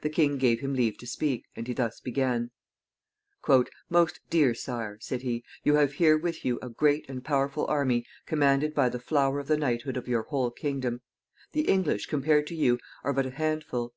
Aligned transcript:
The 0.00 0.08
king 0.08 0.38
gave 0.38 0.60
him 0.60 0.72
leave 0.72 0.96
to 0.96 1.06
speak, 1.06 1.44
and 1.54 1.66
he 1.66 1.74
thus 1.74 2.00
began: 2.00 2.50
"Most 3.90 4.20
dear 4.30 4.54
sire," 4.54 4.96
said 5.02 5.20
he, 5.20 5.44
"you 5.64 5.74
have 5.74 5.92
here 5.92 6.16
with 6.16 6.46
you 6.46 6.58
a 6.62 6.70
great 6.70 7.06
and 7.10 7.22
powerful 7.22 7.66
army, 7.66 8.06
commanded 8.24 8.74
by 8.74 8.88
the 8.88 8.98
flower 8.98 9.38
of 9.38 9.48
the 9.48 9.58
knighthood 9.58 9.98
of 9.98 10.08
your 10.08 10.22
whole 10.22 10.50
kingdom. 10.50 11.02
The 11.52 11.68
English, 11.68 12.06
compared 12.06 12.48
with 12.50 12.58
you, 12.58 12.78
are 13.04 13.12
but 13.12 13.26
a 13.26 13.30
handful. 13.32 13.92